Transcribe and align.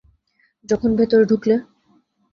যখন 0.69 0.89
ভেতরে 0.95 1.23
ঢুকলে? 1.25 1.55